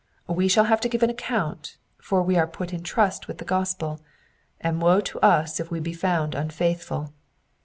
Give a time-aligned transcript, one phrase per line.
[0.27, 3.45] We shall have to give an account, for we are put in trust with the
[3.45, 4.01] gospel,
[4.59, 7.13] and woe to us if we be found unfaithful.